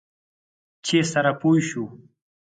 [0.85, 1.85] چې سره پوه شو.